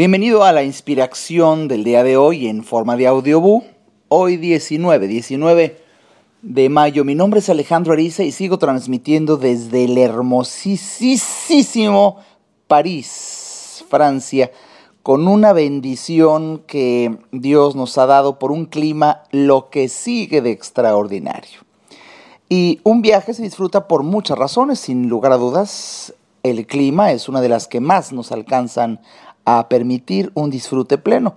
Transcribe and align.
Bienvenido 0.00 0.44
a 0.44 0.52
la 0.52 0.62
inspiración 0.62 1.68
del 1.68 1.84
día 1.84 2.02
de 2.02 2.16
hoy 2.16 2.48
en 2.48 2.64
forma 2.64 2.96
de 2.96 3.06
audiobook. 3.06 3.64
Hoy 4.08 4.38
19, 4.38 5.06
19 5.06 5.76
de 6.40 6.68
mayo. 6.70 7.04
Mi 7.04 7.14
nombre 7.14 7.40
es 7.40 7.50
Alejandro 7.50 7.92
Ariza 7.92 8.22
y 8.22 8.32
sigo 8.32 8.56
transmitiendo 8.56 9.36
desde 9.36 9.84
el 9.84 9.98
hermosísimo 9.98 12.16
París, 12.66 13.84
Francia, 13.90 14.50
con 15.02 15.28
una 15.28 15.52
bendición 15.52 16.62
que 16.66 17.18
Dios 17.30 17.76
nos 17.76 17.98
ha 17.98 18.06
dado 18.06 18.38
por 18.38 18.52
un 18.52 18.64
clima 18.64 19.24
lo 19.32 19.68
que 19.68 19.90
sigue 19.90 20.40
de 20.40 20.50
extraordinario. 20.50 21.60
Y 22.48 22.80
un 22.84 23.02
viaje 23.02 23.34
se 23.34 23.42
disfruta 23.42 23.86
por 23.86 24.02
muchas 24.02 24.38
razones, 24.38 24.80
sin 24.80 25.10
lugar 25.10 25.32
a 25.32 25.36
dudas. 25.36 26.14
El 26.42 26.66
clima 26.66 27.12
es 27.12 27.28
una 27.28 27.42
de 27.42 27.50
las 27.50 27.68
que 27.68 27.80
más 27.80 28.14
nos 28.14 28.32
alcanzan 28.32 28.98
a 29.58 29.68
permitir 29.68 30.30
un 30.34 30.50
disfrute 30.50 30.98
pleno. 30.98 31.34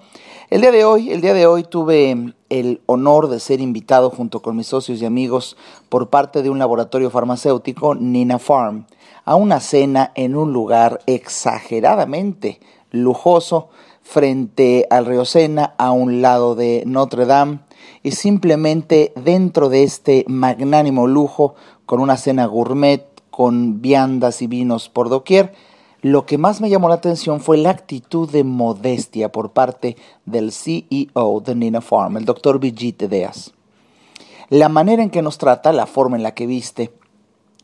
El 0.49 0.61
día 0.61 0.71
de 0.71 0.85
hoy, 0.85 1.11
el 1.11 1.21
día 1.21 1.33
de 1.33 1.47
hoy 1.47 1.63
tuve 1.63 2.33
el 2.49 2.81
honor 2.85 3.27
de 3.27 3.39
ser 3.39 3.59
invitado 3.59 4.11
junto 4.11 4.41
con 4.41 4.55
mis 4.55 4.67
socios 4.67 5.01
y 5.01 5.05
amigos 5.05 5.57
por 5.89 6.09
parte 6.09 6.43
de 6.43 6.49
un 6.49 6.59
laboratorio 6.59 7.09
farmacéutico, 7.09 7.95
Nina 7.95 8.37
Farm, 8.37 8.85
a 9.25 9.35
una 9.35 9.59
cena 9.59 10.11
en 10.13 10.35
un 10.35 10.53
lugar 10.53 10.99
exageradamente 11.07 12.59
lujoso 12.91 13.69
frente 14.03 14.85
al 14.89 15.05
río 15.05 15.25
Sena, 15.25 15.73
a 15.77 15.91
un 15.91 16.21
lado 16.21 16.55
de 16.55 16.83
Notre 16.85 17.25
Dame, 17.25 17.59
y 18.03 18.11
simplemente 18.11 19.13
dentro 19.15 19.69
de 19.69 19.83
este 19.83 20.25
magnánimo 20.27 21.07
lujo, 21.07 21.55
con 21.85 21.99
una 21.99 22.17
cena 22.17 22.45
gourmet, 22.45 23.07
con 23.31 23.81
viandas 23.81 24.41
y 24.41 24.47
vinos 24.47 24.89
por 24.89 25.09
doquier, 25.09 25.53
lo 26.03 26.25
que 26.25 26.37
más 26.37 26.59
me 26.59 26.69
llamó 26.69 26.89
la 26.89 26.95
atención 26.95 27.39
fue 27.39 27.55
la 27.55 27.69
actitud 27.69 28.29
de 28.29 28.43
modestia 28.43 29.31
por 29.31 29.51
parte 29.51 29.95
del 30.25 30.51
CEO 30.51 31.39
de 31.39 31.55
Nina 31.55 31.79
Farm, 31.79 32.17
el 32.17 32.25
doctor 32.25 32.59
Vijit 32.59 33.03
Deas. 33.03 33.53
La 34.49 34.67
manera 34.67 35.01
en 35.01 35.09
que 35.09 35.21
nos 35.21 35.37
trata, 35.37 35.71
la 35.71 35.85
forma 35.85 36.17
en 36.17 36.23
la 36.23 36.33
que 36.33 36.45
viste. 36.45 36.93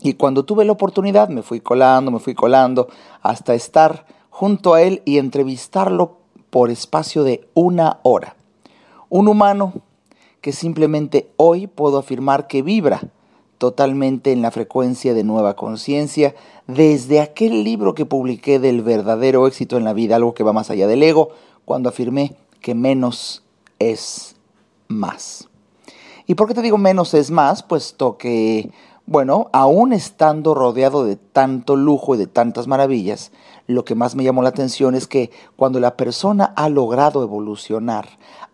Y 0.02 0.14
cuando 0.14 0.46
tuve 0.46 0.64
la 0.64 0.72
oportunidad 0.72 1.28
me 1.28 1.42
fui 1.42 1.59
colando, 1.59 2.12
me 2.12 2.20
fui 2.20 2.34
colando 2.34 2.88
hasta 3.22 3.56
estar 3.56 4.06
junto 4.30 4.74
a 4.74 4.84
él 4.84 5.02
y 5.03 5.18
entrevistarlo 5.18 6.20
por 6.50 6.70
espacio 6.70 7.26
de 7.26 7.46
una 7.56 8.00
hora. 8.03 8.38
Un 9.09 9.28
humano 9.28 9.74
que 10.40 10.53
simplemente 10.53 11.30
hoy 11.36 11.68
puedo 11.68 11.98
afirmar 11.98 12.48
que 12.48 12.62
vibra 12.62 13.02
totalmente 13.60 14.32
en 14.32 14.42
la 14.42 14.50
frecuencia 14.50 15.14
de 15.14 15.24
nueva 15.24 15.56
conciencia, 15.56 16.34
desde 16.66 17.20
aquel 17.20 17.64
libro 17.64 17.94
que 17.94 18.06
publiqué 18.06 18.58
del 18.58 18.82
verdadero 18.82 19.46
éxito 19.46 19.78
en 19.78 19.84
la 19.84 19.94
vida, 19.94 20.16
algo 20.16 20.34
que 20.34 20.44
va 20.44 20.54
más 20.54 20.72
allá 20.72 20.88
del 20.88 21.04
ego, 21.04 21.30
cuando 21.66 21.90
afirmé 21.90 22.36
que 22.62 22.74
menos 22.74 23.44
es 23.78 24.36
más. 24.88 25.50
¿Y 26.26 26.36
por 26.36 26.48
qué 26.48 26.54
te 26.54 26.62
digo 26.62 26.78
menos 26.78 27.14
es 27.14 27.32
más? 27.32 27.62
Puesto 27.62 28.18
que, 28.18 28.72
bueno, 29.06 29.50
aún 29.52 29.92
estando 29.92 30.56
rodeado 30.56 31.04
de 31.04 31.18
tanto 31.18 31.76
lujo 31.76 32.16
y 32.16 32.18
de 32.18 32.28
tantas 32.28 32.68
maravillas, 32.68 33.32
lo 33.68 33.84
que 33.84 33.94
más 33.94 34.16
me 34.16 34.24
llamó 34.24 34.42
la 34.42 34.50
atención 34.50 34.96
es 34.96 35.06
que 35.06 35.32
cuando 35.58 35.80
la 35.80 35.98
persona 35.98 36.54
ha 36.56 36.70
logrado 36.70 37.24
evolucionar, 37.24 38.08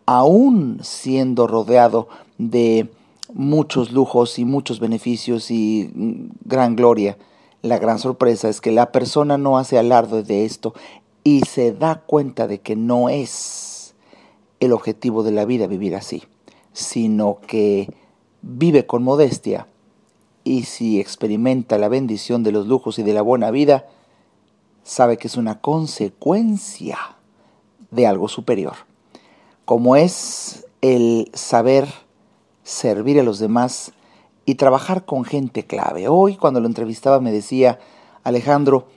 aún 0.08 0.80
siendo 0.81 1.48
rodeado 1.48 2.08
de 2.38 2.89
muchos 3.36 3.91
lujos 3.91 4.39
y 4.39 4.45
muchos 4.45 4.80
beneficios 4.80 5.52
y 5.52 5.91
mm, 5.94 6.30
gran 6.45 6.75
gloria. 6.75 7.17
La 7.61 7.77
gran 7.77 8.00
sorpresa 8.00 8.50
es 8.50 8.61
que 8.61 8.72
la 8.72 8.92
persona 8.92 9.38
no 9.38 9.58
hace 9.58 9.77
alarde 9.77 10.23
de 10.23 10.45
esto 10.45 10.73
y 11.23 11.42
se 11.42 11.73
da 11.73 12.02
cuenta 12.05 12.47
de 12.47 12.59
que 12.61 12.75
no 12.75 13.09
es 13.09 13.94
el 14.59 14.72
objetivo 14.72 15.22
de 15.23 15.31
la 15.31 15.45
vida 15.45 15.67
vivir 15.67 15.95
así, 15.95 16.23
sino 16.72 17.39
que 17.45 17.94
vive 18.42 18.86
con 18.86 19.03
modestia 19.03 19.67
y 20.43 20.64
si 20.64 20.99
experimenta 20.99 21.77
la 21.77 21.89
bendición 21.89 22.43
de 22.43 22.52
los 22.52 22.67
lujos 22.67 22.99
y 22.99 23.04
de 23.04 23.14
la 23.14 23.21
buena 23.21 23.52
vida, 23.52 23.88
sabe 24.83 25.17
que 25.17 25.27
es 25.27 25.36
una 25.36 25.59
consecuencia 25.59 26.99
de 27.92 28.08
algo 28.08 28.30
superior, 28.30 28.76
como 29.65 29.95
es 29.95 30.67
el 30.82 31.32
saber 31.33 32.05
servir 32.65 33.20
a 33.20 33.23
los 33.23 33.37
demás 33.37 33.93
y 34.43 34.55
trabajar 34.55 35.05
con 35.05 35.23
gente 35.23 35.65
clave. 35.65 36.08
Hoy 36.09 36.36
cuando 36.36 36.59
lo 36.59 36.67
entrevistaba 36.67 37.21
me 37.21 37.31
decía, 37.31 37.80
Alejandro, 38.23 38.87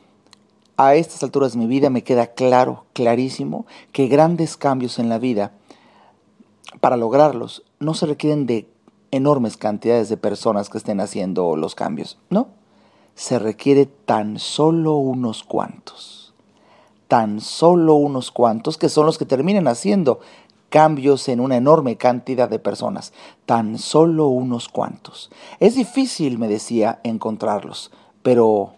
a 0.78 0.94
estas 0.94 1.22
alturas 1.22 1.52
de 1.52 1.58
mi 1.58 1.66
vida 1.66 1.90
me 1.90 2.02
queda 2.02 2.28
claro, 2.28 2.86
clarísimo, 2.94 3.66
que 3.92 4.08
grandes 4.08 4.56
cambios 4.56 4.98
en 4.98 5.08
la 5.08 5.18
vida, 5.18 5.52
para 6.80 6.96
lograrlos, 6.96 7.62
no 7.78 7.94
se 7.94 8.06
requieren 8.06 8.46
de 8.46 8.68
enormes 9.10 9.56
cantidades 9.56 10.08
de 10.08 10.16
personas 10.16 10.70
que 10.70 10.78
estén 10.78 11.00
haciendo 11.00 11.54
los 11.54 11.74
cambios, 11.74 12.18
no. 12.30 12.48
Se 13.14 13.38
requiere 13.38 13.86
tan 13.86 14.38
solo 14.38 14.94
unos 14.94 15.42
cuantos. 15.42 16.32
Tan 17.08 17.40
solo 17.40 17.94
unos 17.94 18.30
cuantos 18.30 18.78
que 18.78 18.88
son 18.88 19.06
los 19.06 19.18
que 19.18 19.24
terminan 19.24 19.66
haciendo 19.66 20.20
cambios 20.68 21.28
en 21.28 21.40
una 21.40 21.56
enorme 21.56 21.96
cantidad 21.96 22.48
de 22.48 22.58
personas, 22.58 23.12
tan 23.46 23.78
solo 23.78 24.26
unos 24.26 24.68
cuantos. 24.68 25.30
Es 25.60 25.74
difícil, 25.74 26.38
me 26.38 26.48
decía, 26.48 27.00
encontrarlos, 27.04 27.90
pero 28.22 28.74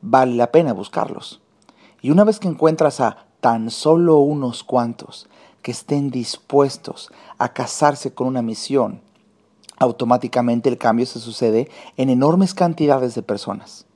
vale 0.00 0.34
la 0.34 0.52
pena 0.52 0.72
buscarlos. 0.72 1.40
Y 2.00 2.10
una 2.10 2.24
vez 2.24 2.38
que 2.38 2.48
encuentras 2.48 3.00
a 3.00 3.26
tan 3.40 3.70
solo 3.70 4.18
unos 4.18 4.62
cuantos 4.62 5.28
que 5.62 5.70
estén 5.70 6.10
dispuestos 6.10 7.10
a 7.38 7.52
casarse 7.52 8.12
con 8.12 8.26
una 8.26 8.42
misión, 8.42 9.00
automáticamente 9.78 10.68
el 10.68 10.78
cambio 10.78 11.06
se 11.06 11.20
sucede 11.20 11.70
en 11.96 12.10
enormes 12.10 12.54
cantidades 12.54 13.14
de 13.14 13.22
personas. 13.22 13.86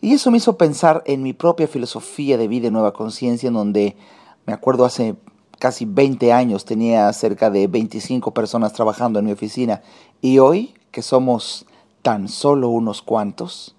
Y 0.00 0.14
eso 0.14 0.30
me 0.30 0.38
hizo 0.38 0.56
pensar 0.56 1.02
en 1.06 1.22
mi 1.22 1.32
propia 1.32 1.68
filosofía 1.68 2.38
de 2.38 2.48
vida 2.48 2.68
y 2.68 2.70
nueva 2.70 2.92
conciencia, 2.92 3.48
en 3.48 3.54
donde 3.54 3.96
me 4.46 4.52
acuerdo 4.52 4.84
hace 4.84 5.16
casi 5.60 5.84
20 5.84 6.32
años 6.32 6.64
tenía 6.64 7.12
cerca 7.12 7.50
de 7.50 7.66
25 7.66 8.32
personas 8.32 8.72
trabajando 8.72 9.18
en 9.18 9.26
mi 9.26 9.32
oficina 9.32 9.82
y 10.22 10.38
hoy, 10.38 10.74
que 10.90 11.02
somos 11.02 11.66
tan 12.02 12.28
solo 12.28 12.70
unos 12.70 13.02
cuantos, 13.02 13.76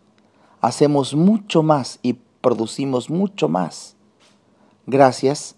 hacemos 0.61 1.15
mucho 1.15 1.63
más 1.63 1.99
y 2.03 2.17
producimos 2.39 3.09
mucho 3.09 3.49
más 3.49 3.95
gracias 4.85 5.55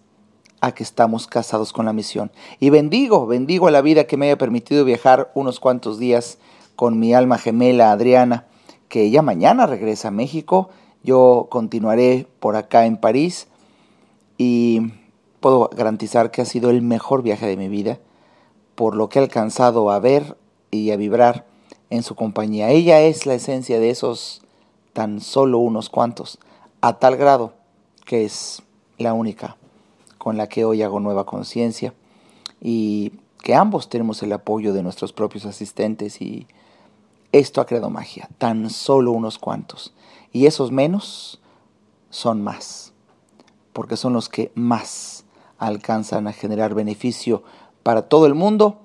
a 0.61 0.73
que 0.73 0.83
estamos 0.83 1.27
casados 1.27 1.73
con 1.73 1.85
la 1.85 1.93
misión. 1.93 2.31
Y 2.61 2.69
bendigo, 2.69 3.27
bendigo 3.27 3.67
a 3.67 3.71
la 3.71 3.81
vida 3.81 4.05
que 4.05 4.15
me 4.15 4.27
haya 4.27 4.37
permitido 4.37 4.85
viajar 4.85 5.29
unos 5.35 5.59
cuantos 5.59 5.99
días 5.99 6.37
con 6.77 6.99
mi 6.99 7.13
alma 7.13 7.37
gemela 7.37 7.91
Adriana, 7.91 8.47
que 8.87 9.11
ya 9.11 9.21
mañana 9.21 9.65
regresa 9.65 10.07
a 10.07 10.11
México. 10.11 10.69
Yo 11.03 11.47
continuaré 11.51 12.27
por 12.39 12.55
acá 12.55 12.85
en 12.85 12.95
París 12.95 13.49
y 14.37 14.93
puedo 15.43 15.69
garantizar 15.75 16.31
que 16.31 16.41
ha 16.41 16.45
sido 16.45 16.69
el 16.69 16.81
mejor 16.81 17.21
viaje 17.21 17.45
de 17.45 17.57
mi 17.57 17.67
vida 17.67 17.99
por 18.75 18.95
lo 18.95 19.09
que 19.09 19.19
he 19.19 19.21
alcanzado 19.21 19.91
a 19.91 19.99
ver 19.99 20.37
y 20.71 20.89
a 20.91 20.95
vibrar 20.95 21.45
en 21.89 22.01
su 22.01 22.15
compañía. 22.15 22.69
Ella 22.69 23.01
es 23.01 23.25
la 23.25 23.33
esencia 23.33 23.77
de 23.77 23.89
esos 23.89 24.41
tan 24.93 25.19
solo 25.19 25.57
unos 25.59 25.89
cuantos, 25.89 26.39
a 26.79 26.97
tal 26.97 27.17
grado 27.17 27.53
que 28.05 28.23
es 28.23 28.63
la 28.97 29.13
única 29.13 29.57
con 30.17 30.37
la 30.37 30.47
que 30.47 30.63
hoy 30.63 30.81
hago 30.81 31.01
nueva 31.01 31.25
conciencia 31.25 31.93
y 32.61 33.11
que 33.39 33.53
ambos 33.53 33.89
tenemos 33.89 34.23
el 34.23 34.31
apoyo 34.31 34.71
de 34.71 34.81
nuestros 34.81 35.11
propios 35.11 35.45
asistentes 35.45 36.21
y 36.21 36.47
esto 37.33 37.59
ha 37.59 37.65
creado 37.65 37.89
magia, 37.89 38.29
tan 38.37 38.69
solo 38.69 39.11
unos 39.11 39.39
cuantos. 39.39 39.93
Y 40.31 40.45
esos 40.45 40.71
menos 40.71 41.41
son 42.09 42.41
más, 42.41 42.93
porque 43.73 43.97
son 43.97 44.13
los 44.13 44.29
que 44.29 44.53
más 44.55 45.25
alcanzan 45.67 46.27
a 46.27 46.33
generar 46.33 46.73
beneficio 46.73 47.43
para 47.83 48.03
todo 48.03 48.25
el 48.25 48.33
mundo 48.33 48.79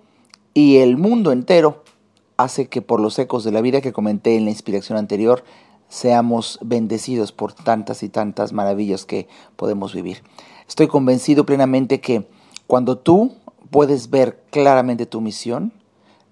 y 0.55 0.79
el 0.79 0.97
mundo 0.97 1.33
entero 1.33 1.83
hace 2.37 2.69
que 2.69 2.83
por 2.83 3.01
los 3.01 3.19
ecos 3.19 3.45
de 3.45 3.53
la 3.53 3.61
vida 3.61 3.81
que 3.81 3.93
comenté 3.93 4.37
en 4.37 4.45
la 4.45 4.51
inspiración 4.51 4.97
anterior 4.97 5.45
seamos 5.89 6.59
bendecidos 6.63 7.33
por 7.33 7.53
tantas 7.53 8.03
y 8.03 8.09
tantas 8.09 8.53
maravillas 8.53 9.05
que 9.05 9.27
podemos 9.57 9.95
vivir. 9.95 10.23
Estoy 10.69 10.87
convencido 10.87 11.45
plenamente 11.45 12.01
que 12.01 12.29
cuando 12.67 12.99
tú 12.99 13.35
puedes 13.71 14.11
ver 14.11 14.45
claramente 14.51 15.07
tu 15.07 15.21
misión, 15.21 15.73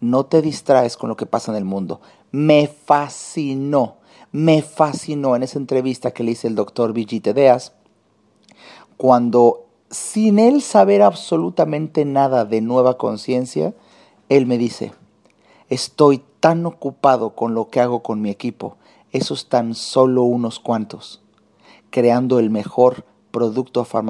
no 0.01 0.27
te 0.27 0.43
distraes 0.43 0.97
con 0.97 1.09
lo 1.09 1.17
que 1.17 1.27
pasa 1.27 1.51
en 1.51 1.57
el 1.57 1.65
mundo. 1.65 2.01
Me 2.31 2.69
fascinó, 2.69 3.97
me 4.31 4.63
fascinó 4.63 5.35
en 5.35 5.43
esa 5.43 5.59
entrevista 5.59 6.13
que 6.13 6.23
le 6.23 6.33
hice 6.33 6.47
el 6.47 6.55
doctor 6.55 6.93
Vigite 6.93 7.33
Deas, 7.33 7.73
cuando 8.97 9.66
sin 9.91 10.38
él 10.38 10.62
saber 10.62 11.03
absolutamente 11.03 12.05
nada 12.05 12.44
de 12.44 12.61
nueva 12.61 12.99
conciencia, 12.99 13.75
él 14.29 14.47
me 14.47 14.59
dice, 14.59 14.93
estoy 15.69 16.23
tan 16.41 16.67
ocupado 16.67 17.35
con 17.35 17.55
lo 17.55 17.69
que 17.69 17.81
hago 17.81 18.03
con 18.03 18.21
mi 18.21 18.31
equipo, 18.31 18.77
esos 19.12 19.49
tan 19.49 19.75
solo 19.75 20.23
unos 20.23 20.61
cuantos, 20.61 21.23
creando 21.91 22.38
el 22.38 22.50
mejor 22.50 23.05
producto 23.31 23.85
farmacéutico 23.85 24.06